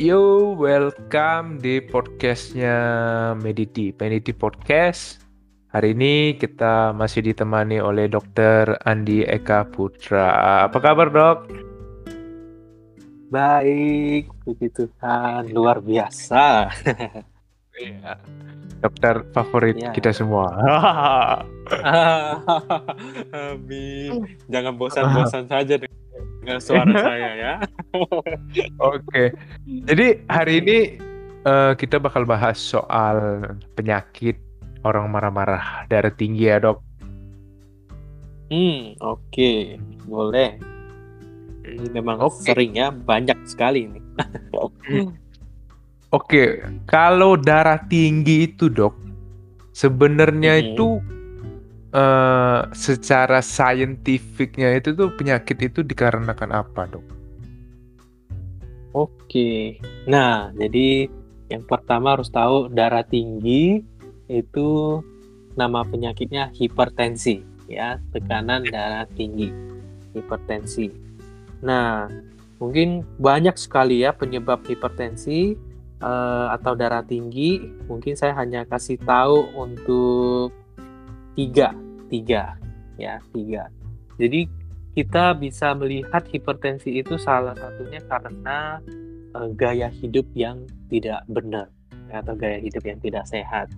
[0.00, 2.72] Yo, welcome di podcastnya
[3.36, 5.20] Mediti, Mediti Podcast.
[5.76, 8.80] Hari ini kita masih ditemani oleh Dr.
[8.80, 10.64] Andi Eka Putra.
[10.64, 11.38] Apa kabar dok?
[13.28, 16.72] Baik, puji Tuhan, luar biasa.
[17.76, 18.16] Iya.
[18.80, 19.92] Dokter favorit Iya.
[19.92, 20.48] kita semua.
[23.52, 24.24] Amin.
[24.48, 25.99] Jangan bosan-bosan saja dengan
[26.60, 27.54] suara saya ya.
[28.92, 29.32] Oke.
[29.66, 30.78] Jadi hari ini
[31.44, 33.44] eh, kita bakal bahas soal
[33.76, 34.40] penyakit
[34.84, 36.80] orang marah-marah darah tinggi ya dok.
[38.50, 39.78] Hmm, oke,
[40.10, 40.58] boleh.
[41.62, 42.50] Ini memang Oke.
[42.50, 44.00] sering ya, banyak sekali ini.
[46.10, 46.58] Oke,
[46.90, 48.98] kalau darah tinggi itu dok,
[49.70, 50.66] sebenarnya Mhm.
[50.74, 50.98] itu
[51.90, 57.04] eh, secara saintifiknya itu tuh penyakit itu dikarenakan apa dok?
[58.90, 59.78] Oke.
[60.10, 61.06] Nah, jadi
[61.50, 63.82] yang pertama harus tahu darah tinggi
[64.30, 64.68] itu
[65.58, 69.50] nama penyakitnya hipertensi ya, tekanan darah tinggi.
[70.10, 70.90] Hipertensi.
[71.62, 72.10] Nah,
[72.58, 75.54] mungkin banyak sekali ya penyebab hipertensi
[76.02, 77.62] eh, atau darah tinggi.
[77.86, 80.50] Mungkin saya hanya kasih tahu untuk
[81.40, 81.72] tiga,
[82.12, 82.60] tiga
[83.00, 83.72] ya, tiga.
[84.20, 84.44] Jadi
[84.92, 88.76] kita bisa melihat hipertensi itu salah satunya karena
[89.32, 91.72] eh, gaya hidup yang tidak benar
[92.12, 93.72] atau gaya hidup yang tidak sehat.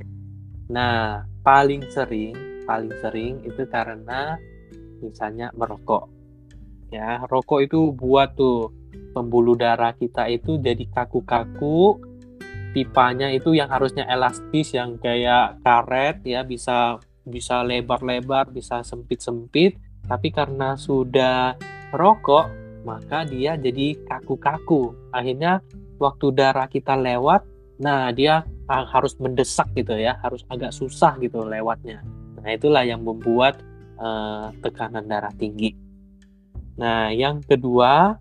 [0.73, 2.35] Nah, paling sering,
[2.67, 4.41] paling sering itu karena
[4.99, 6.11] misalnya merokok.
[6.91, 8.73] Ya, rokok itu buat tuh
[9.15, 12.01] pembuluh darah kita itu jadi kaku-kaku.
[12.73, 19.79] Pipanya itu yang harusnya elastis yang kayak karet ya bisa bisa lebar-lebar, bisa sempit-sempit.
[20.03, 21.55] Tapi karena sudah
[21.95, 24.95] rokok maka dia jadi kaku-kaku.
[25.15, 25.63] Akhirnya
[26.03, 27.47] waktu darah kita lewat
[27.83, 32.03] nah dia harus mendesak gitu ya harus agak susah gitu lewatnya.
[32.39, 33.59] Nah itulah yang membuat
[33.99, 35.75] eh, tekanan darah tinggi.
[36.79, 38.19] Nah yang kedua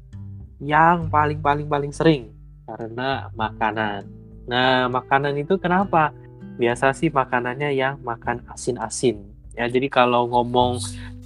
[0.61, 2.29] yang paling paling paling sering
[2.69, 4.05] karena makanan.
[4.45, 6.13] Nah makanan itu kenapa
[6.59, 9.23] biasa sih makanannya yang makan asin-asin.
[9.55, 10.79] Ya jadi kalau ngomong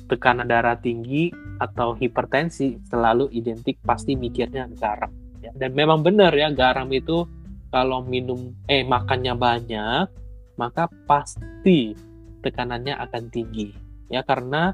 [0.09, 5.09] tekanan darah tinggi atau hipertensi selalu identik pasti mikirnya garam.
[5.46, 5.53] Ya.
[5.53, 7.30] dan memang benar ya garam itu
[7.69, 10.09] kalau minum eh makannya banyak
[10.58, 11.94] maka pasti
[12.42, 13.69] tekanannya akan tinggi.
[14.09, 14.74] Ya karena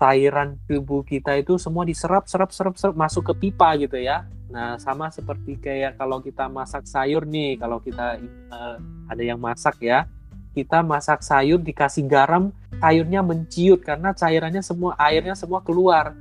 [0.00, 4.74] cairan tubuh kita itu semua diserap serap serap serap masuk ke pipa gitu ya nah
[4.82, 8.18] sama seperti kayak kalau kita masak sayur nih kalau kita
[8.50, 10.10] eh, ada yang masak ya
[10.50, 12.50] kita masak sayur dikasih garam
[12.80, 16.16] sayurnya menciut karena cairannya semua airnya semua keluar.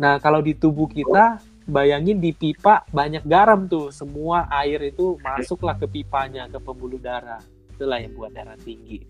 [0.00, 5.76] Nah, kalau di tubuh kita bayangin di pipa banyak garam tuh, semua air itu masuklah
[5.76, 7.44] ke pipanya ke pembuluh darah.
[7.76, 9.04] Itulah yang buat darah tinggi.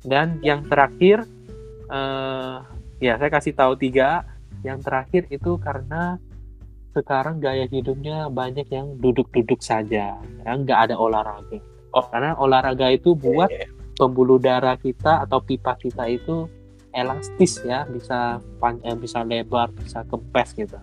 [0.00, 1.26] Dan yang terakhir
[1.90, 2.56] eh
[3.02, 4.24] ya saya kasih tahu tiga.
[4.60, 6.20] Yang terakhir itu karena
[6.90, 11.58] sekarang gaya hidupnya banyak yang duduk-duduk saja, yang nggak ada olahraga.
[11.90, 13.50] Oh, karena olahraga itu buat
[13.98, 16.48] pembuluh darah kita atau pipa kita itu
[16.96, 20.80] elastis ya bisa pan eh, bisa lebar bisa kempes gitu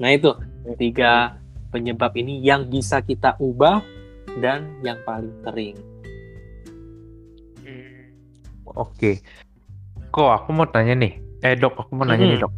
[0.00, 0.34] nah itu
[0.80, 1.38] tiga
[1.70, 3.84] penyebab ini yang bisa kita ubah
[4.40, 5.76] dan yang paling sering
[8.76, 9.24] Oke.
[10.12, 12.44] Kok aku mau tanya nih, eh dok, aku mau nanya nih Mhm.
[12.44, 12.52] dok.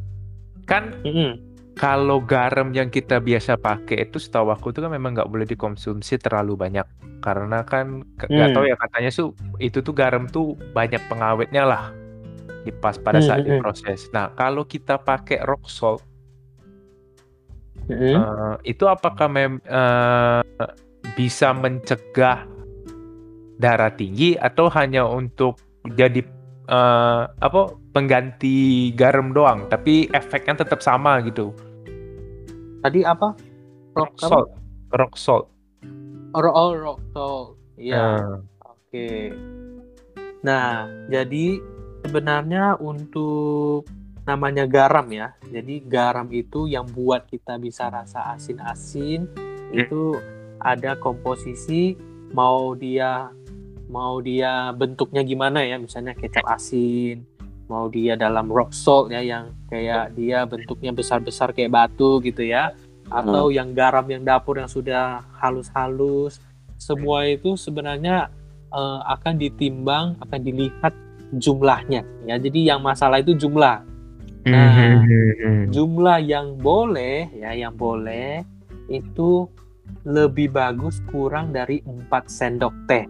[0.66, 1.30] Kan Mm-mm.
[1.78, 6.18] Kalau garam yang kita biasa pakai itu setahu aku itu kan memang nggak boleh dikonsumsi
[6.24, 6.86] terlalu banyak
[7.24, 8.54] karena kan nggak Hmm.
[8.54, 9.24] tahu ya katanya su
[9.62, 11.84] itu tuh garam tuh banyak pengawetnya lah
[12.66, 13.62] di pas pada saat Hmm, hmm, hmm.
[13.62, 14.00] diproses.
[14.14, 16.02] Nah kalau kita pakai rock salt
[17.88, 18.18] Mm-mm.
[18.18, 20.42] eh, itu apakah mem eh,
[21.16, 22.48] bisa mencegah
[23.58, 25.58] darah tinggi atau hanya untuk
[25.98, 26.22] jadi
[26.68, 27.60] eh, apa
[27.94, 31.54] pengganti garam doang tapi efeknya tetap sama gitu.
[32.82, 33.34] Tadi apa
[33.96, 34.28] Rock rock apa?
[34.28, 34.48] salt,
[34.94, 35.44] rock salt.
[36.36, 37.46] Oh, oh, rock salt
[37.78, 38.36] iya Eh,
[38.88, 39.10] Oke.
[40.40, 41.60] Nah, jadi
[42.06, 43.84] sebenarnya untuk
[44.24, 45.36] namanya garam ya.
[45.48, 49.28] Jadi garam itu yang buat kita bisa rasa asin-asin
[49.72, 50.16] itu
[50.60, 51.96] ada komposisi
[52.32, 53.32] mau dia
[53.88, 57.24] mau dia bentuknya gimana ya, misalnya kecap asin,
[57.68, 62.72] mau dia dalam rock salt ya yang kayak dia bentuknya besar-besar kayak batu gitu ya,
[63.12, 66.40] atau yang garam yang dapur yang sudah halus-halus,
[66.80, 68.32] semua itu sebenarnya
[68.72, 70.92] eh, akan ditimbang, akan dilihat
[71.36, 72.40] jumlahnya ya.
[72.40, 73.84] Jadi yang masalah itu jumlah.
[74.48, 75.68] Nah, mhm.
[75.68, 78.40] Jumlah yang boleh ya, yang boleh
[78.88, 79.44] itu
[80.08, 83.04] lebih bagus kurang dari 4 sendok teh.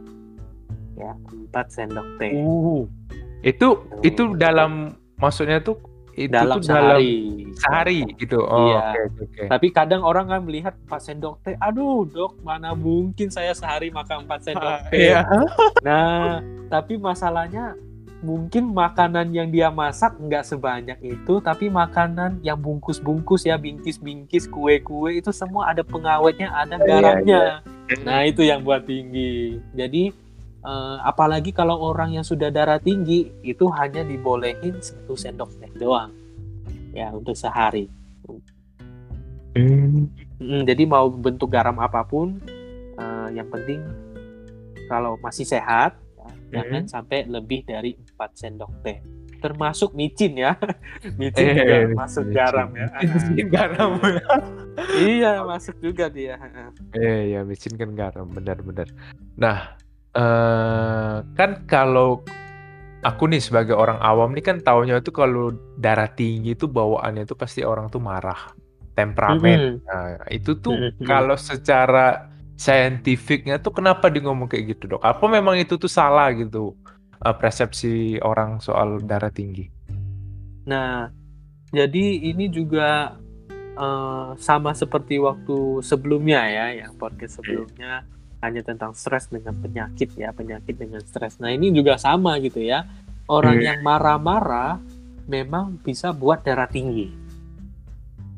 [0.99, 1.15] Ya,
[1.55, 2.35] 4 sendok teh.
[2.35, 2.83] Uh.
[3.43, 5.79] Itu itu dalam maksudnya tuh
[6.19, 7.47] itu dalam tuh dalam sehari.
[7.55, 8.43] sehari gitu.
[8.43, 9.07] Oh, Iya.
[9.07, 9.43] oke oke.
[9.47, 14.27] Tapi kadang orang kan melihat 4 sendok teh, aduh dok, mana mungkin saya sehari makan
[14.27, 15.15] 4 sendok teh.
[15.15, 15.23] Iya.
[15.87, 17.79] Nah, tapi masalahnya
[18.19, 25.23] mungkin makanan yang dia masak nggak sebanyak itu, tapi makanan yang bungkus-bungkus ya, bingkis-bingkis, kue-kue
[25.23, 27.43] itu semua ada pengawetnya, ada Iya, garamnya.
[28.03, 29.63] Nah, itu yang buat tinggi.
[29.71, 30.11] Jadi
[30.69, 36.13] eh, apalagi kalau orang yang sudah darah tinggi itu hanya dibolehin satu sendok teh doang.
[36.93, 37.89] Ya, untuk sehari.
[39.57, 40.07] Hmm.
[40.39, 42.39] Mm, jadi mau bentuk garam apa pun,
[42.95, 43.83] eh, yang penting
[44.87, 48.99] kalau masih sehat, ya, jangan sampai lebih dari 4 sendok teh.
[49.39, 50.55] Termasuk micin ya,
[51.21, 52.35] micin Eh, juga micin, masuk micin.
[52.35, 52.87] garam ya.
[53.03, 53.91] Micin garam.
[54.99, 56.35] iya masuk juga dia.
[56.93, 58.87] Eh ya micin kan garam benar-benar.
[59.35, 59.79] Nah,
[60.19, 62.27] eh kan kalau
[63.07, 67.39] aku nih sebagai orang awam nih kan taunya itu kalau darah tinggi itu bawaannya itu
[67.39, 68.51] pasti orang tuh marah,
[68.99, 69.79] temperamen.
[69.87, 70.75] Nah, itu tuh
[71.07, 75.03] kalau secara saintifiknya tuh kenapa di ngomong kayak gitu, Dok?
[75.07, 76.75] Apa memang itu tuh salah gitu
[77.23, 79.71] eh, persepsi orang soal darah tinggi?
[80.67, 81.07] Nah,
[81.71, 82.05] jadi
[82.35, 83.15] ini juga
[83.79, 88.03] eh, sama seperti waktu sebelumnya ya, yang podcast sebelumnya
[88.39, 91.43] hanya tentang stres dengan penyakit ya, penyakit dengan stres.
[91.43, 92.87] Nah, ini juga sama gitu ya.
[93.27, 93.67] Orang Hmm.
[93.67, 94.79] yang marah-marah
[95.29, 97.13] memang bisa buat darah tinggi.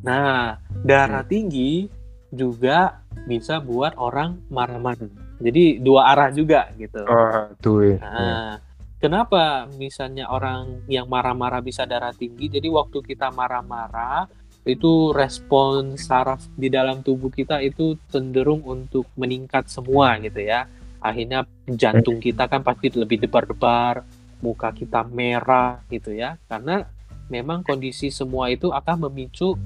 [0.01, 1.87] Nah, darah tinggi
[2.33, 5.37] juga bisa buat orang marah-marah.
[5.41, 7.05] Jadi dua arah juga gitu.
[7.05, 7.99] Oh, tuh ya.
[8.01, 8.53] Nah,
[9.01, 12.49] kenapa misalnya orang yang marah-marah bisa darah tinggi?
[12.49, 14.29] Jadi waktu kita marah-marah
[14.71, 20.71] itu respon saraf di dalam tubuh kita itu cenderung untuk meningkat semua gitu ya.
[21.03, 24.07] Akhirnya jantung kita kan pasti lebih debar-debar,
[24.41, 26.39] muka kita merah gitu ya.
[26.47, 26.85] Karena
[27.29, 29.59] memang kondisi semua itu akan memicu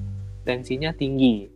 [0.45, 1.49] tensinya tinggi.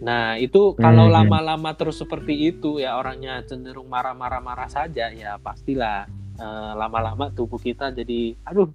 [0.00, 1.14] Nah, itu kalau Mhm.
[1.20, 7.88] lama-lama terus seperti itu ya orangnya cenderung marah-marah-marah saja ya pastilah eh, lama-lama tubuh kita
[7.96, 8.68] jadi aduh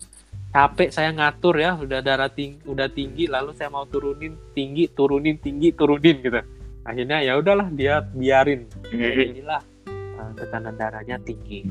[0.51, 5.39] capek saya ngatur ya udah darah tinggi udah tinggi lalu saya mau turunin tinggi turunin
[5.39, 6.44] tinggi turunin gitu.
[6.83, 8.68] Akhirnya ya udahlah dia biarin.
[8.92, 11.65] Jadilah eh, tekanan darahnya tinggi.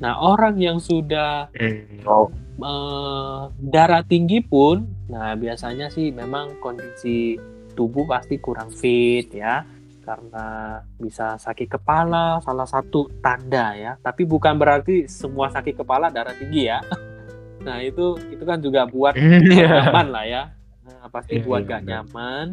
[0.00, 1.84] Nah orang yang sudah eh,
[3.56, 7.38] darah tinggi pun, nah biasanya sih memang kondisi
[7.72, 9.64] tubuh pasti kurang fit ya,
[10.04, 13.92] karena bisa sakit kepala, salah satu tanda ya.
[14.00, 16.80] Tapi bukan berarti semua sakit kepala darah tinggi ya.
[17.60, 19.90] Nah itu itu kan juga buat Iya.
[19.90, 20.42] nyaman lah ya.
[20.80, 21.90] Nah, pasti Iya, buat iya, gak benar.
[21.92, 22.46] nyaman,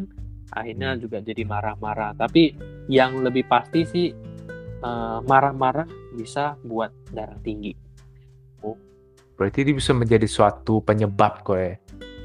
[0.50, 2.12] akhirnya juga jadi marah-marah.
[2.14, 2.54] Tapi
[2.86, 4.06] yang lebih pasti sih
[4.78, 7.74] eh, marah-marah bisa buat darah tinggi.
[9.34, 11.74] Berarti ini bisa menjadi suatu penyebab kok ya.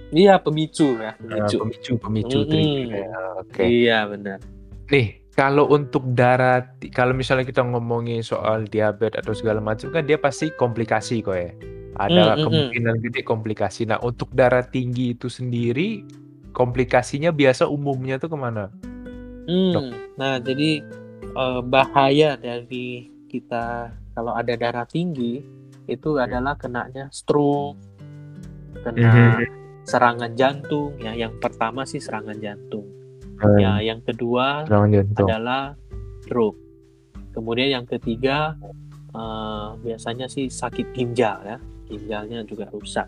[0.09, 1.57] Iya pemicu ya, pemicu.
[1.62, 2.50] pemicu pemicu Mm-mm.
[2.50, 3.09] trigger ya.
[3.38, 3.63] Oke.
[3.65, 4.38] Iya benar.
[4.89, 10.18] Nih, kalau untuk darah kalau misalnya kita ngomongin soal diabetes atau segala macam kan dia
[10.18, 11.53] pasti komplikasi kok ya.
[11.93, 12.43] Ada Mm, mm, mm.
[12.45, 13.85] kemungkinan gede komplikasi.
[13.85, 16.01] Nah, untuk darah tinggi itu sendiri
[16.53, 18.69] komplikasinya biasa umumnya tuh ke mana?
[19.50, 19.91] Hmm.
[20.15, 20.79] Nah jadi
[21.25, 25.41] eh, bahaya dari kita kalau ada darah tinggi
[25.89, 27.75] itu adalah kenanya stroke,
[28.85, 29.41] kena
[29.83, 30.95] serangan jantung.
[31.01, 32.88] Ya yang pertama sih serangan jantung.
[33.59, 35.27] Ya yang kedua jantung.
[35.27, 35.75] adalah
[36.23, 36.62] stroke.
[37.33, 38.55] Kemudian yang ketiga
[39.12, 43.07] eh, biasanya sih sakit ginjal ya, ginjalnya juga rusak.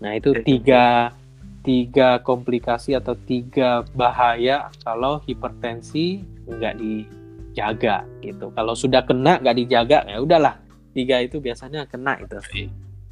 [0.00, 1.12] Nah itu tiga
[1.60, 8.48] tiga komplikasi atau tiga bahaya kalau hipertensi nggak dijaga gitu.
[8.56, 10.56] Kalau sudah kena nggak dijaga ya udahlah
[10.96, 12.40] tiga itu biasanya kena itu.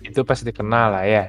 [0.00, 1.24] Itu pasti kenal lah ya.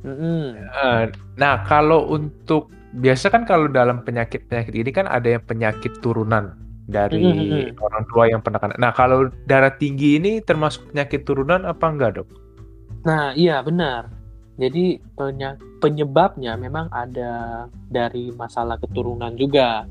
[0.00, 0.56] Mm-mm.
[0.56, 1.04] Eh,
[1.36, 6.56] nah, kalau untuk biasa kan kalau dalam penyakit-penyakit ini kan ada yang penyakit turunan
[6.90, 7.78] dari Mhm.
[7.78, 8.74] orang tua yang pernah kena.
[8.80, 12.28] Nah, kalau darah tinggi ini termasuk penyakit turunan apa enggak, Dok?
[13.06, 14.12] Nah iya benar.
[14.60, 15.00] Jadi
[15.80, 19.88] penyebabnya memang ada dari masalah keturunan juga.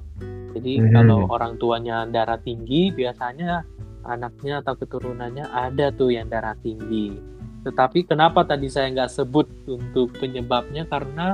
[0.54, 0.94] Jadi Mhm.
[0.94, 3.66] kalau orang tuanya darah tinggi, biasanya
[4.06, 7.18] anaknya atau keturunannya ada tuh yang darah tinggi.
[7.66, 11.34] Tetapi kenapa tadi saya nggak sebut untuk penyebabnya karena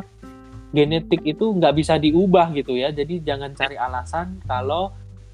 [0.72, 2.92] genetik itu nggak bisa diubah gitu ya.
[2.92, 4.92] Jadi jangan cari alasan kalau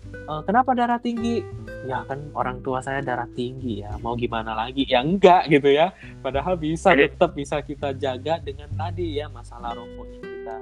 [0.09, 1.45] "Eh, kenapa darah tinggi?
[1.85, 3.91] Ya kan orang tua saya darah tinggi ya.
[4.05, 4.85] Mau gimana lagi?
[4.85, 5.93] Ya enggak gitu ya.
[6.21, 10.55] Padahal bisa tetap bisa kita jaga dengan tadi ya masalah rokoknya kita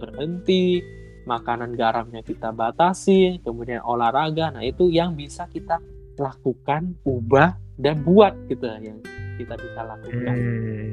[0.00, 0.80] berhenti,
[1.28, 4.54] makanan garamnya kita batasi, kemudian olahraga.
[4.54, 5.80] Nah, itu yang bisa kita
[6.16, 9.00] lakukan, ubah dan buat gitu yang
[9.36, 10.36] kita bisa lakukan.
[10.36, 10.90] Hmm.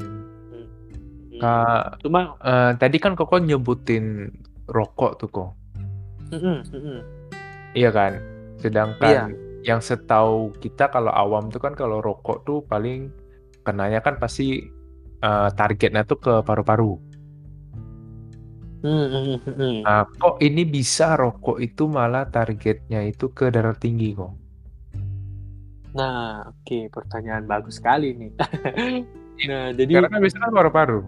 [1.40, 1.98] Hmm.
[2.04, 4.28] Cuma eh, tadi kan koko nyebutin
[4.68, 5.52] rokok tuh kok.
[6.34, 7.00] mm-mm, mm-mm.
[7.74, 8.14] Iya kan?
[8.62, 9.26] Sedangkan Iya.
[9.66, 13.10] yang setahu kita kalau awam tuh kan kalau rokok tuh paling
[13.66, 14.70] kenanya kan pasti
[15.24, 17.00] eh, targetnya tuh ke paru-paru.
[18.84, 19.76] Mm, mm, mm, mm.
[19.88, 24.36] Nah, kok ini bisa rokok itu malah targetnya itu ke darah tinggi kok?
[25.96, 28.32] Nah, oke, pertanyaan bagus sekali nih.
[29.50, 31.00] nah, jadi Karena kan biasanya kan paru-paru.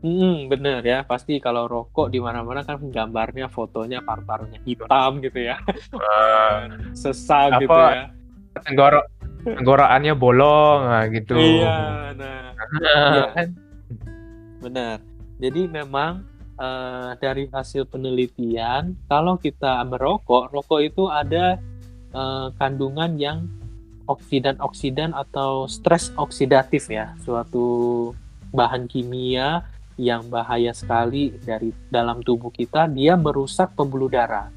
[0.00, 5.60] Mm, bener ya, pasti kalau rokok di mana-mana kan gambarnya fotonya paru-parunya hitam gitu ya,
[7.00, 7.60] sesak Apa?
[7.60, 8.04] gitu ya.
[8.64, 9.04] Tenggorok
[9.44, 11.36] tenggorokannya bolong nah, gitu.
[11.36, 11.78] Iya,
[12.16, 12.40] nah
[12.80, 13.24] Iya.
[13.36, 13.48] Kan?
[14.64, 14.96] benar.
[15.36, 16.24] Jadi memang
[16.56, 21.60] eh, dari hasil penelitian, kalau kita merokok, rokok itu ada
[22.16, 23.44] eh, kandungan yang
[24.08, 28.10] oksidan-oksidan atau stres oksidatif ya, suatu
[28.50, 29.62] bahan kimia
[30.00, 34.48] yang bahaya sekali dari dalam tubuh kita, dia merusak pembuluh darah.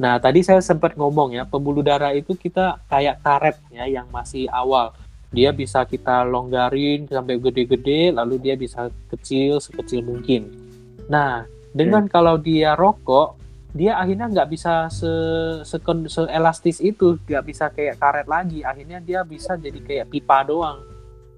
[0.00, 4.50] Nah, tadi saya sempat ngomong ya, pembuluh darah itu kita kayak karet ya yang masih
[4.50, 4.90] awal.
[5.30, 10.50] Dia bisa kita longgarin sampai gede-gede, lalu dia bisa kecil sekecil mungkin.
[11.06, 13.38] Nah, dengan kalau dia rokok,
[13.70, 15.12] dia akhirnya nggak bisa se,
[15.62, 18.66] sekon- seelastis itu, nggak bisa kayak karet lagi.
[18.66, 20.82] Akhirnya dia bisa jadi kayak pipa doang.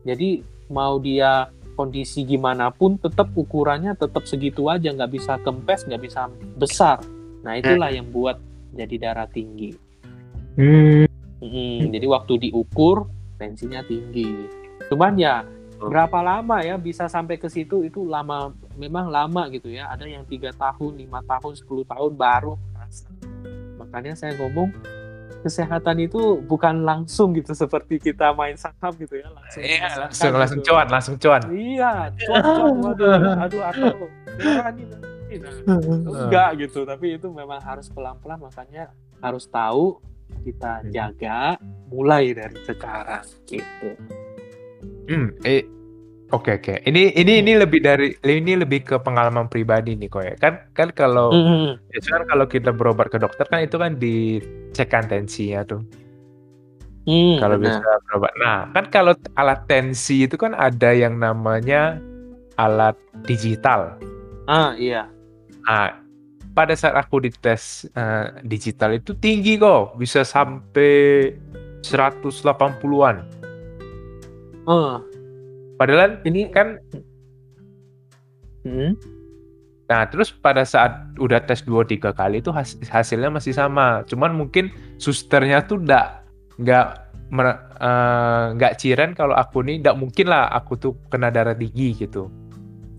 [0.09, 0.41] Jadi
[0.73, 6.29] mau dia kondisi gimana pun, tetap ukurannya tetap segitu aja, nggak bisa kempes, nggak bisa
[6.57, 7.01] besar.
[7.43, 8.39] Nah itulah yang buat
[8.73, 9.75] jadi darah tinggi.
[10.57, 11.09] Hmm.
[11.43, 14.47] Mm, jadi waktu diukur tensinya tinggi.
[14.87, 15.43] Cuman ya
[15.83, 19.91] berapa lama ya bisa sampai ke situ itu lama memang lama gitu ya.
[19.91, 22.55] Ada yang tiga tahun, lima tahun, 10 tahun baru.
[23.83, 24.71] Makanya saya ngomong
[25.43, 29.63] kesehatan itu bukan langsung gitu seperti kita main saham gitu ya langsung.
[29.63, 30.69] Iya, langsung langsung gitu.
[30.71, 31.43] cuan, langsung cuan.
[31.51, 34.07] Iya, cuan, cuan, waduh, aduh atau
[34.39, 34.83] nanti.
[35.43, 35.79] Nah,
[36.23, 39.99] enggak gitu tapi itu memang harus pelan-pelan makanya harus tahu
[40.45, 41.57] kita jaga
[41.89, 43.97] mulai dari sekarang gitu
[45.13, 45.67] Hmm, eh,
[46.37, 46.73] oke oke.
[46.89, 50.35] Ini ini ini lebih dari ini lebih ke pengalaman pribadi nih kok ya.
[50.43, 51.79] Kan kan kalau Mm-mm.
[51.93, 55.81] biasanya kan kalau kita berobat ke dokter kan itu kan dicekkan tensinya tuh.
[57.07, 58.33] Hmm, Kalau bisa berobat.
[58.39, 61.99] Nah, kan kalau alat tensi itu kan ada yang namanya
[62.57, 62.97] alat
[63.27, 63.99] digital.
[64.47, 65.09] ah iya
[65.67, 66.03] Nah,
[66.57, 70.93] pada saat aku dites eh, digital itu tinggi kok, bisa sampai
[71.83, 73.17] 180-an.
[74.67, 75.03] oh
[75.83, 76.79] Padahal ini kan
[78.63, 78.95] Hmm,
[79.91, 84.07] Nah, terus pada saat udah tes 2-3 kali itu has- hasilnya masih sama.
[84.07, 86.07] Cuman mungkin susternya tuh nggak
[86.63, 86.87] nggak
[87.29, 91.99] mer- eh, nggak ciren kalau aku nih nggak mungkin lah aku tuh kena darah tinggi
[91.99, 92.31] gitu.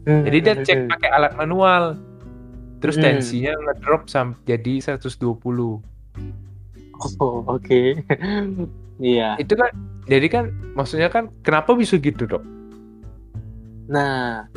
[0.03, 1.95] Jadi dia cek pakai alat manual.
[2.77, 3.03] Terus Hmm.
[3.07, 5.79] tensinya ngedrop sampai jadi 120.
[7.17, 7.81] oh oke
[9.01, 9.71] iya Itu kan
[10.05, 10.43] jadi kan
[10.75, 12.43] maksudnya kan kenapa bisa gitu, Dok?
[13.89, 14.47] Nah,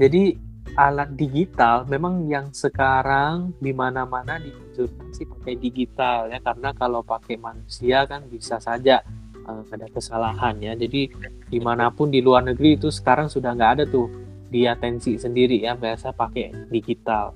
[0.00, 0.34] jadi
[0.74, 7.38] alat digital memang yang sekarang di mana-mana dianjurkan sih pakai digital ya karena kalau pakai
[7.38, 9.06] manusia kan bisa saja
[9.38, 10.74] eh, ada kesalahan ya.
[10.74, 11.14] Jadi
[11.46, 14.10] di mana pun di luar negeri itu sekarang sudah nggak ada tuh
[14.50, 17.34] dia tensi sendiri ya biasa pakai digital.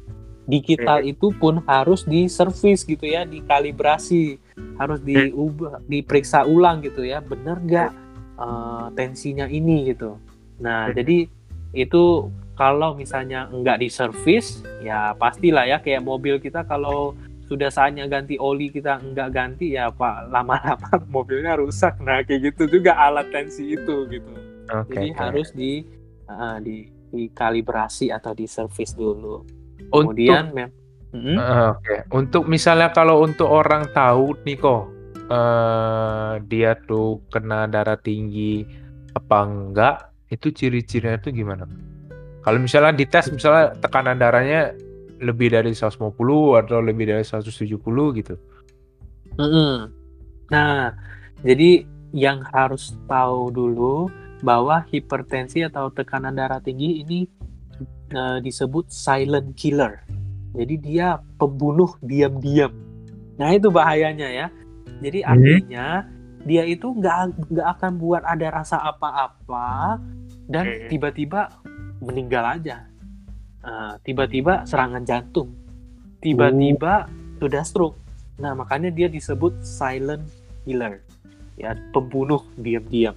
[0.48, 4.40] Digital itu pun harus diservis gitu ya, dikalibrasi,
[4.80, 7.90] harus diubah, diperiksa ulang gitu ya, bener nggak
[8.40, 10.16] eh, tensinya ini gitu.
[10.58, 10.94] Nah, Hmm.
[10.96, 11.30] jadi
[11.72, 17.14] itu kalau misalnya nggak diservis, ya pastilah ya kayak mobil kita kalau
[17.48, 21.96] sudah saatnya ganti oli kita nggak ganti ya pak lama-lama mobilnya rusak.
[22.02, 24.32] Nah kayak gitu juga alat tensi itu gitu.
[24.68, 24.92] Oke.
[24.92, 25.18] Jadi oke.
[25.22, 25.80] harus di
[26.28, 29.40] uh, di dikalibrasi atau diservis dulu.
[29.88, 30.70] Untuk Kemudian mem
[31.08, 31.40] Mm-mm.
[31.40, 34.92] Eh, Oke, untuk misalnya kalau untuk orang tahu nih kok
[35.32, 38.60] eh dia tuh kena darah tinggi
[39.16, 39.96] apa enggak,
[40.28, 41.64] itu ciri-cirinya tuh gimana?
[42.44, 44.72] Kalau misalnya dites misalnya tekanan darahnya
[45.18, 46.14] lebih dari 150
[46.62, 47.74] atau lebih dari 170
[48.22, 48.34] gitu.
[49.38, 49.90] Mm-mm.
[50.48, 50.94] Nah,
[51.42, 54.08] jadi yang harus tahu dulu
[54.40, 57.20] bahwa hipertensi atau tekanan darah tinggi ini
[58.14, 60.00] eh, disebut silent killer.
[60.56, 62.72] Jadi dia pembunuh diam-diam.
[63.36, 64.46] Nah itu bahayanya ya.
[64.98, 66.02] Jadi Hmm.
[66.46, 69.98] Dia itu nggak nggak akan buat ada rasa apa-apa
[70.48, 71.52] dan tiba-tiba
[72.00, 72.88] meninggal aja.
[73.62, 75.54] Eh, tiba-tiba serangan jantung.
[76.18, 77.06] tiba-tiba
[77.38, 77.94] sudah stroke.
[78.42, 80.26] Nah, makanya dia disebut silent
[80.66, 80.98] killer.
[81.54, 83.14] Ya, pembunuh diam-diam.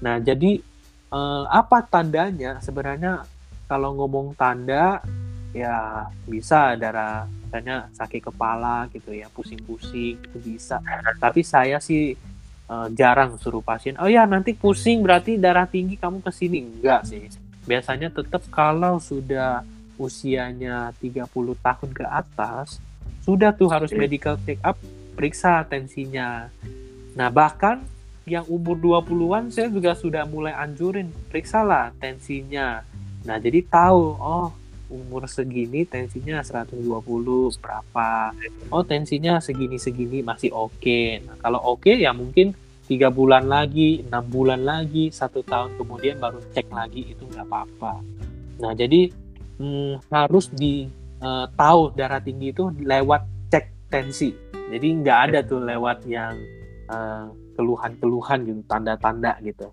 [0.00, 0.64] Nah, jadi
[1.12, 2.56] eh, apa tandanya?
[2.64, 3.28] Sebenarnya
[3.68, 5.04] kalau ngomong tanda
[5.52, 10.80] ya bisa darah misalnya sakit kepala gitu ya, pusing-pusing itu bisa.
[11.20, 12.16] Tapi saya sih
[12.70, 17.08] eh, jarang suruh pasien, "Oh ya, nanti pusing berarti darah tinggi kamu ke sini." Enggak
[17.08, 17.26] sih.
[17.62, 19.62] Biasanya tetap kalau sudah
[20.00, 22.82] usianya 30 tahun ke atas,
[23.22, 24.74] sudah tuh harus medical check up,
[25.14, 26.50] periksa tensinya.
[27.14, 27.84] Nah, bahkan
[28.26, 32.82] yang umur 20-an saya juga sudah mulai anjurin, periksalah tensinya.
[33.22, 34.50] Nah, jadi tahu, oh,
[34.92, 36.84] umur segini tensinya 120
[37.56, 38.36] berapa.
[38.68, 41.24] Oh, tensinya segini-segini masih oke.
[41.24, 42.52] Nah, kalau oke ya mungkin
[42.84, 48.04] tiga bulan lagi, enam bulan lagi, satu tahun kemudian baru cek lagi itu nggak apa-apa.
[48.60, 49.08] Nah, jadi
[49.56, 50.86] hmm, harus di
[51.24, 54.36] eh, tahu darah tinggi itu lewat cek tensi.
[54.52, 56.36] Jadi nggak ada tuh lewat yang
[56.92, 59.72] eh, keluhan-keluhan gitu, tanda-tanda gitu.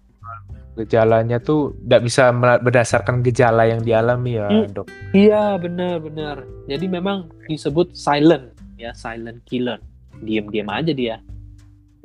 [0.79, 2.31] Gejalanya tuh tidak bisa
[2.63, 4.71] berdasarkan gejala yang dialami ya, Hmm.
[4.71, 4.87] dok.
[5.11, 6.47] Iya benar-benar.
[6.71, 9.83] Jadi memang disebut silent ya silent killer.
[10.23, 11.19] Diam-diam aja dia.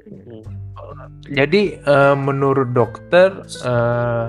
[0.02, 0.42] Hmm.
[1.30, 3.30] Jadi eh, menurut dokter
[3.62, 4.26] eh,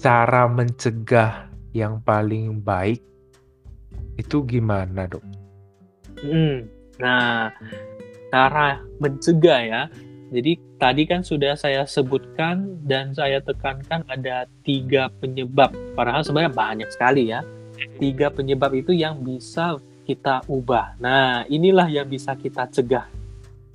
[0.00, 3.04] cara mencegah yang paling baik
[4.16, 5.24] itu gimana dok?
[6.24, 6.64] Hmm.
[7.04, 7.52] Nah,
[8.32, 9.82] cara mencegah ya.
[10.34, 15.70] Jadi tadi kan sudah saya sebutkan dan saya tekankan ada tiga penyebab.
[15.94, 17.46] Padahal sebenarnya banyak sekali ya.
[18.02, 20.98] Tiga penyebab itu yang bisa kita ubah.
[20.98, 23.06] Nah, inilah yang bisa kita cegah.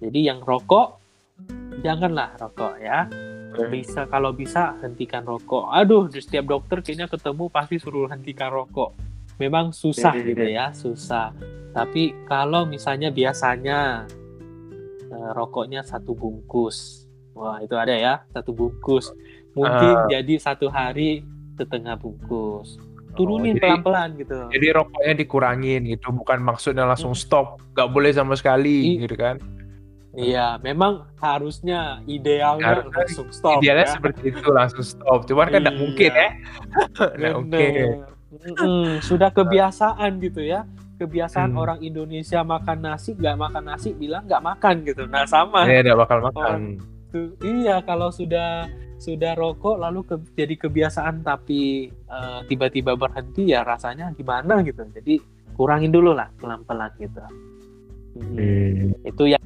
[0.03, 0.99] Jadi yang rokok,
[1.79, 3.07] janganlah rokok ya.
[3.71, 5.71] Bisa kalau bisa hentikan rokok.
[5.71, 8.91] Aduh, di setiap dokter kayaknya ketemu pasti suruh hentikan rokok.
[9.39, 11.31] Memang susah Iya, iya, gitu ya, susah.
[11.71, 14.03] Tapi kalau misalnya biasanya
[15.19, 17.03] eh, rokoknya satu bungkus,
[17.35, 19.11] wah itu ada ya satu bungkus.
[19.51, 20.07] Mungkin Ah.
[20.07, 22.79] jadi satu hari setengah bungkus.
[23.11, 24.37] Turunin jadi- pelan-pelan gitu.
[24.47, 27.19] Jadi rokoknya dikurangin gitu, bukan maksudnya langsung Hmm.
[27.19, 29.35] stop, nggak boleh sama sekali I- gitu kan?
[30.09, 33.93] Iya, memang harusnya idealnya Harusnya langsung stop Idealnya ya.
[33.93, 35.81] seperti itu langsung stop, cuman kan nggak Iya.
[35.83, 36.29] mungkin ya.
[37.19, 37.71] Nggak mungkin.
[37.73, 38.07] Bener.
[38.29, 40.63] Mm-mm, sudah kebiasaan gitu ya.
[40.99, 41.61] Kebiasaan Hmm.
[41.63, 45.07] orang Indonesia makan nasi, nggak makan nasi, bilang nggak makan gitu.
[45.07, 45.63] Nah sama.
[45.63, 46.59] Saya nggak bakal makan.
[47.09, 48.67] Tuh, iya, kalau sudah
[48.99, 54.83] sudah rokok lalu ke- jadi kebiasaan tapi eh, tiba-tiba berhenti ya rasanya gimana gitu.
[54.91, 55.23] Jadi
[55.55, 57.23] kurangin dulu lah pelan-pelan gitu.
[58.19, 59.07] Mm, Hmm.
[59.07, 59.43] Itu yang,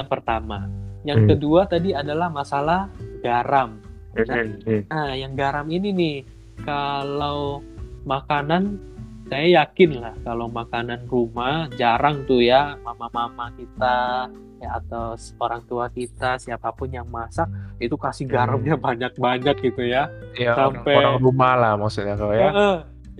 [0.00, 0.64] yang pertama.
[1.04, 1.28] Yang Hmm.
[1.36, 2.88] kedua tadi adalah masalah
[3.20, 3.84] garam.
[4.16, 4.56] Hmm.
[4.64, 4.82] Hmm.
[4.88, 6.16] Nah, yang garam ini nih,
[6.64, 7.60] kalau
[8.02, 8.80] makanan,
[9.26, 15.90] saya yakin lah kalau makanan rumah jarang tuh ya mama-mama kita ya atau orang tua
[15.90, 20.08] kita siapa pun yang masak itu kasih garamnya banyak-banyak gitu ya.
[20.32, 22.48] Ya, orang, Sampai- orang rumah lah maksudnya kalau ya.
[22.48, 22.76] Heeh,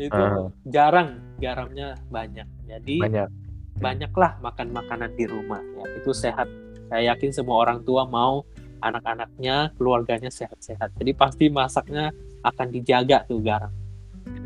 [0.09, 0.49] itu Ah.
[0.65, 2.47] jarang garamnya banyak.
[2.65, 3.29] Jadi Banyak.
[3.77, 5.85] banyaklah makan makanan di rumah ya.
[6.01, 6.49] Itu sehat.
[6.87, 8.47] Saya yakin semua orang tua mau
[8.81, 10.95] anak-anaknya, keluarganya sehat-sehat.
[10.97, 13.75] Jadi pasti masaknya akan dijaga tuh garam.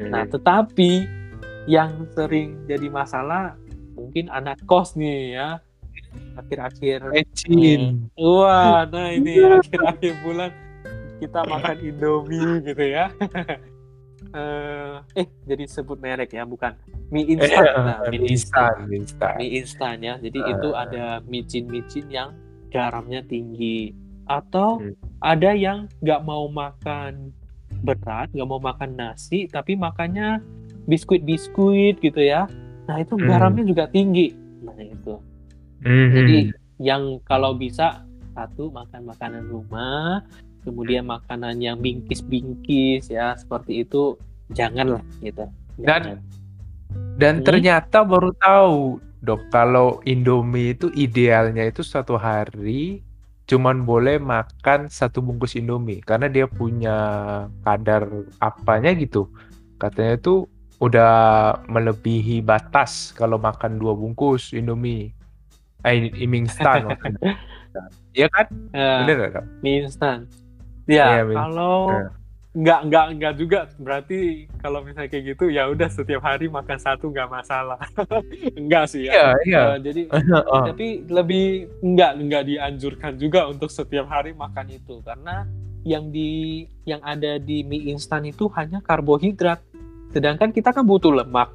[0.00, 1.19] Nah, tetapi
[1.70, 3.54] yang sering jadi masalah
[3.94, 5.48] mungkin anak kos nih ya.
[6.34, 8.10] Akhir-akhir Ecin.
[8.18, 10.50] wah, nah ini akhir-akhir bulan
[11.22, 13.06] kita makan Indomie gitu ya.
[14.30, 16.78] Eh, eh jadi sebut merek ya, bukan
[17.10, 17.66] mie instan.
[17.82, 18.86] Nah, mie instan.
[18.86, 19.34] instan, instan.
[19.42, 20.14] mie instan ya.
[20.22, 22.30] Jadi itu ada micin-micin yang
[22.70, 23.90] garamnya tinggi
[24.30, 24.94] atau Hmm.
[25.18, 27.34] ada yang nggak mau makan
[27.82, 30.38] berat, nggak mau makan nasi, tapi makannya
[30.86, 32.46] biskuit-biskuit gitu ya.
[32.88, 33.26] Nah itu Hmm.
[33.28, 34.32] garamnya juga tinggi.
[34.64, 35.14] Nah itu.
[35.84, 36.12] Mhm.
[36.14, 36.38] Jadi
[36.80, 40.24] yang kalau bisa satu makan makanan rumah,
[40.64, 44.16] kemudian makanan yang bingkis-bingkis ya seperti itu
[44.52, 45.48] janganlah gitu.
[45.80, 46.18] Dan- Jangan.
[47.20, 47.46] Dan Hmm.
[47.46, 53.04] ternyata baru tahu, dok, kalau Indomie itu idealnya itu satu hari
[53.44, 56.96] cuman boleh makan satu bungkus Indomie karena dia punya
[57.66, 58.06] kadar
[58.38, 59.26] apanya gitu.
[59.76, 60.46] Katanya itu
[60.80, 61.12] udah
[61.68, 65.12] melebihi batas kalau makan dua bungkus Indomie.
[65.84, 66.88] Eh, mie instan.
[68.10, 68.50] Iya kan?
[68.74, 69.44] Eh, Bener Kak?
[69.62, 70.26] mie instan.
[70.90, 71.86] Ya, Iya, kalau
[72.50, 77.14] nggak nggak nggak juga berarti kalau misalnya kayak gitu ya udah setiap hari makan satu
[77.14, 77.78] nggak masalah.
[78.58, 79.14] enggak sih ya.
[79.14, 79.60] Iya, iya.
[79.62, 80.62] Eh, jadi Heeh.
[80.74, 85.46] tapi lebih nggak nggak dianjurkan juga untuk setiap hari makan itu karena
[85.86, 89.62] yang di yang ada di mie instan itu hanya karbohidrat.
[90.10, 91.50] Sedangkan kita kan butuh lemak.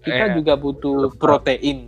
[0.00, 1.18] Kita Iya, juga butuh lemak.
[1.18, 1.78] protein.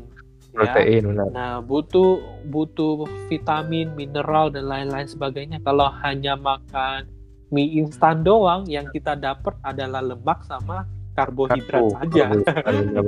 [0.50, 1.28] protein benar.
[1.30, 5.62] Nah, butuh butuh vitamin, mineral dan lain-lain sebagainya.
[5.62, 7.06] Kalau hanya makan
[7.48, 12.24] mie instan doang, yang kita dapat adalah lemak sama karbohidrat Karbo, saja.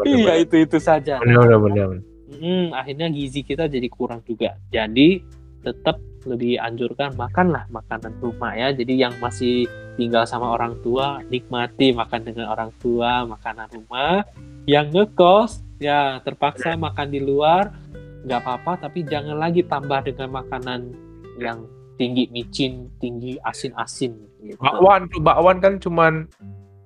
[0.06, 1.18] iya, itu itu saja.
[1.18, 1.88] Benar, benar, benar.
[2.32, 4.54] Hmm, akhirnya gizi kita jadi kurang juga.
[4.70, 5.20] Jadi
[5.60, 8.70] tetap lebih anjurkan makanlah makanan rumah ya.
[8.74, 14.24] Jadi yang masih tinggal sama orang tua nikmati makan dengan orang tua makanan rumah.
[14.64, 15.50] Yang ngekos
[15.82, 17.74] ya terpaksa makan di luar
[18.22, 20.94] nggak apa-apa tapi jangan lagi tambah dengan makanan
[21.42, 21.66] yang
[21.98, 24.58] tinggi micin, tinggi asin-asin gitu.
[24.62, 26.30] Bakwan tuh bakwan kan cuman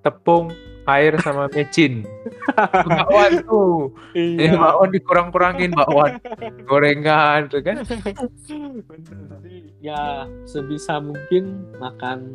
[0.00, 0.52] tepung,
[0.86, 2.06] air sama mecin.
[2.88, 3.90] bakwan tuh.
[4.14, 4.56] Ini Iya.
[4.56, 6.22] bakwan dikurang-kurangin bakwan.
[6.62, 7.82] Gorengan tuh kan.
[7.82, 9.26] Bener.
[9.42, 10.02] Jadi, ya
[10.44, 12.32] sebisa mungkin makan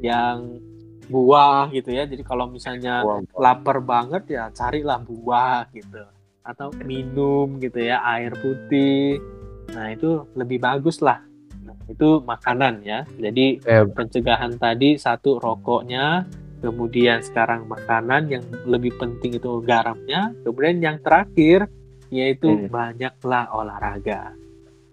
[0.00, 0.58] yang
[1.06, 2.04] buah gitu ya.
[2.04, 6.02] Jadi kalau misalnya lapar banget ya carilah buah gitu.
[6.42, 9.22] Atau minum gitu ya air putih.
[9.70, 11.22] Nah itu lebih bagus lah.
[11.62, 13.06] Nah, itu makanan ya.
[13.14, 16.26] Jadi Eh, pencegahan tadi satu rokoknya,
[16.62, 21.66] kemudian sekarang makanan yang lebih penting itu garamnya, kemudian yang terakhir
[22.08, 22.70] yaitu Hmm.
[22.70, 24.30] banyaklah olahraga.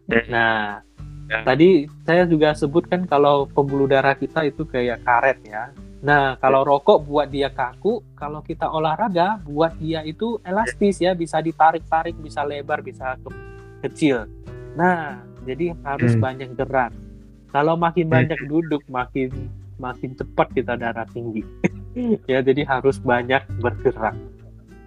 [0.09, 0.25] Hmm.
[0.33, 0.81] Nah,
[1.29, 1.45] Ya.
[1.45, 5.69] tadi saya juga sebutkan kalau pembuluh darah kita itu kayak karet ya.
[5.99, 11.43] Nah, kalau rokok buat dia kaku, kalau kita olahraga buat dia itu elastis ya, bisa
[11.43, 13.35] ditarik-tarik, bisa lebar, bisa ke-
[13.83, 14.25] kecil.
[14.79, 16.23] Nah, jadi harus Hmm.
[16.23, 16.95] banyak gerak.
[17.51, 18.15] Kalau makin Hmm.
[18.15, 21.41] banyak duduk, makin makin cepat kita darah tinggi.
[22.31, 24.13] ya, jadi harus banyak bergerak.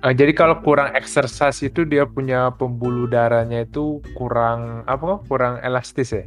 [0.02, 5.24] eh, jadi kalau kurang exercise itu dia punya pembuluh darahnya itu kurang apa?
[5.26, 6.24] Kurang elastis ya?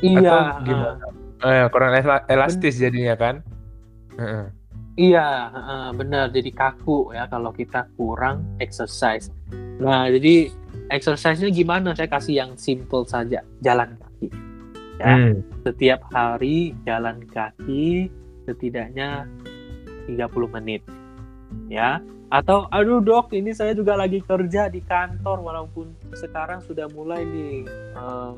[0.00, 1.06] Iya, Atau gimana?
[1.40, 3.42] Eh, kurang ela- elastis jadinya kan?
[4.94, 5.26] Iya,
[5.96, 6.28] benar.
[6.30, 9.32] Jadi kaku ya kalau kita kurang exercise.
[9.80, 10.52] Nah, jadi
[10.92, 11.96] exercise-nya gimana?
[11.96, 14.28] Saya kasih yang simple saja, jalan kaki.
[15.00, 15.40] Ya, Hmm.
[15.64, 18.12] setiap hari jalan kaki
[18.44, 19.24] setidaknya
[20.04, 20.84] 30 menit.
[21.72, 22.04] Ya.
[22.28, 27.64] Atau aduh dok, ini saya juga lagi kerja di kantor walaupun sekarang sudah mulai nih
[27.96, 28.32] eh,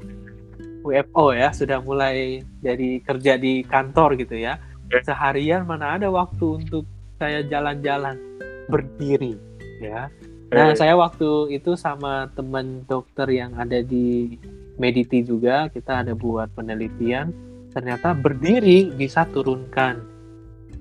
[0.86, 4.56] WFO ya, sudah mulai dari kerja di kantor gitu ya
[5.00, 6.84] seharian mana ada waktu untuk
[7.16, 8.20] saya jalan-jalan
[8.68, 9.40] berdiri
[9.80, 10.12] ya.
[10.52, 14.36] Nah, saya waktu itu sama teman dokter yang ada di
[14.76, 17.32] Mediti juga, kita ada buat penelitian,
[17.72, 20.04] ternyata berdiri bisa turunkan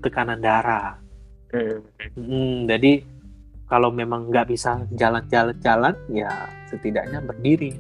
[0.04, 1.00] tekanan darah.
[1.52, 3.04] Hmm, jadi
[3.72, 6.32] kalau memang nggak bisa jalan-jalan-jalan, ya
[6.68, 7.80] setidaknya berdiri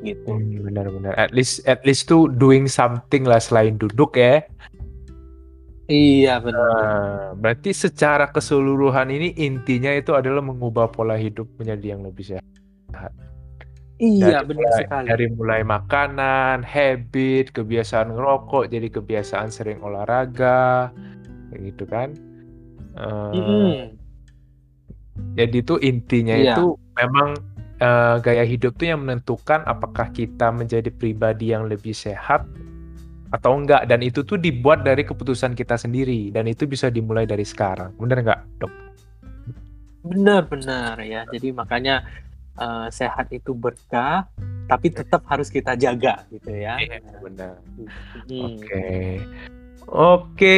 [0.00, 0.32] gitu.
[0.40, 1.12] Hmm, benar-benar.
[1.20, 4.44] At least at least tuh doing something lah selain duduk ya.
[5.86, 6.66] Iya benar.
[6.66, 13.14] Nah, berarti secara keseluruhan ini intinya itu adalah mengubah pola hidup menjadi yang lebih sehat.
[13.96, 15.06] Iya dari benar mulai, sekali.
[15.08, 20.90] dari mulai makanan, habit, kebiasaan ngerokok, jadi kebiasaan sering olahraga,
[21.54, 22.12] gitu kan.
[22.98, 23.94] Eh, Mm-mm.
[25.38, 26.60] Jadi itu intinya Iya.
[26.60, 27.40] itu memang
[27.80, 32.44] eh, gaya hidup tuh yang menentukan apakah kita menjadi pribadi yang lebih sehat
[33.30, 37.42] atau enggak dan itu tuh dibuat dari keputusan kita sendiri dan itu bisa dimulai dari
[37.42, 37.94] sekarang.
[37.98, 38.72] Bener nggak, Dok?
[40.06, 41.26] Benar-benar ya.
[41.26, 42.06] Jadi makanya
[42.58, 44.30] eh, sehat itu berkah,
[44.70, 46.78] tapi tetap harus kita jaga gitu ya.
[47.22, 47.58] benar.
[48.30, 48.46] Hmm.
[48.54, 48.86] Oke.
[49.86, 50.54] Oke.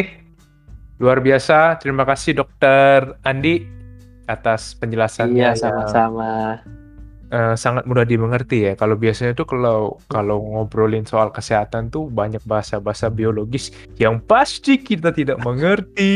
[0.98, 1.78] Luar biasa.
[1.78, 3.62] Terima kasih Dokter Andi
[4.28, 6.60] atas penjelasannya Iya yang sama-sama.
[7.28, 8.72] Eh, sangat mudah dimengerti ya.
[8.74, 15.12] Kalau biasanya tuh kalau kalau ngobrolin soal kesehatan tuh banyak bahasa-bahasa biologis yang pasti kita
[15.12, 16.12] tidak mengerti.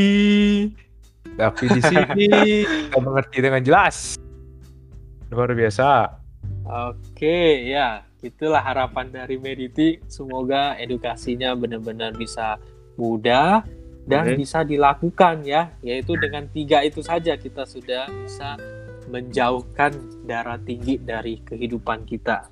[1.32, 2.26] Tapi di sini
[2.92, 4.20] kita mengerti dengan jelas.
[5.32, 6.20] Luar biasa.
[6.68, 9.96] Oke ya, itulah harapan dari Mediti.
[10.06, 12.60] Semoga edukasinya benar-benar bisa
[13.00, 13.64] mudah
[14.04, 14.36] dan Hmm.
[14.36, 15.72] bisa dilakukan ya.
[15.80, 18.60] Yaitu dengan tiga itu saja kita sudah bisa
[19.10, 19.94] menjauhkan
[20.28, 22.46] darah tinggi dari kehidupan kita.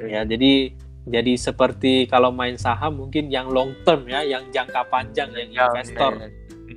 [0.00, 0.72] Ya, jadi
[1.08, 6.30] jadi seperti kalau main saham mungkin yang long term ya, yang jangka panjang, yang investor.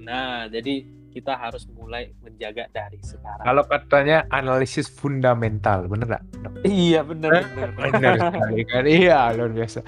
[0.03, 0.83] Nah, jadi
[1.13, 3.45] kita harus mulai menjaga dari sekarang.
[3.45, 6.23] Kalau katanya analisis fundamental, bener nggak?
[6.65, 7.45] Iya benar.
[7.77, 8.83] Benar sekali kan?
[8.89, 9.79] Iya, luar biasa.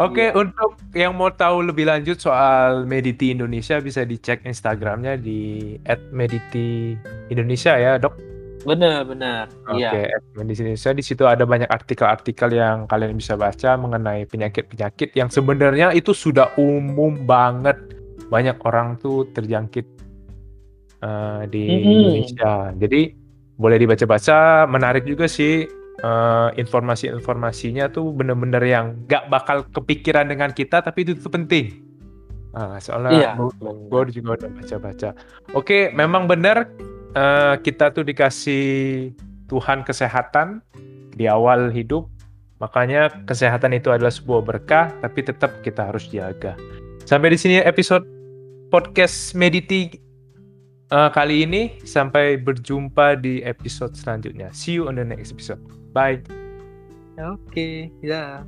[0.00, 0.38] Oke, Iya.
[0.38, 5.76] untuk yang mau tahu lebih lanjut soal Mediti Indonesia bisa dicek Instagramnya di
[6.16, 8.29] @mediti_indonesia ya, Dok.
[8.64, 9.48] Benar benar.
[9.68, 10.12] Oke, Iya.
[10.36, 15.96] Mediti Indonesia di situ ada banyak artikel-artikel yang kalian bisa baca mengenai penyakit-penyakit yang sebenarnya
[15.96, 17.76] itu sudah umum banget.
[18.28, 19.86] Banyak orang tuh terjangkit
[21.02, 21.88] eh, di Mm-mm.
[21.88, 22.52] Indonesia.
[22.76, 23.00] Jadi
[23.60, 25.68] boleh dibaca-baca menarik juga sih
[26.00, 31.84] uh, informasi-informasinya tuh bener-bener yang gak bakal kepikiran dengan kita tapi itu tuh penting
[32.56, 35.10] uh, soalnya Iya, gue juga udah baca-baca
[35.52, 36.72] oke memang benar
[37.14, 39.10] uh, kita tuh dikasih
[39.50, 40.62] Tuhan kesehatan
[41.14, 42.06] di awal hidup
[42.60, 46.54] makanya kesehatan itu adalah sebuah berkah tapi tetap kita harus jaga
[47.08, 48.04] sampai di sini episode
[48.70, 50.10] podcast Mediti
[50.94, 51.62] uh, kali ini.
[51.82, 54.50] Sampai berjumpa di episode selanjutnya.
[54.54, 55.62] See you on the next episode.
[55.94, 56.22] Bye.
[57.18, 58.46] Oke, ya.